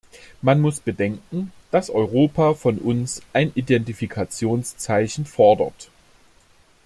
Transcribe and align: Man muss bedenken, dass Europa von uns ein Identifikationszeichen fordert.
Man 0.41 0.61
muss 0.61 0.79
bedenken, 0.79 1.51
dass 1.69 1.91
Europa 1.91 2.55
von 2.55 2.79
uns 2.79 3.21
ein 3.33 3.51
Identifikationszeichen 3.53 5.25
fordert. 5.25 5.91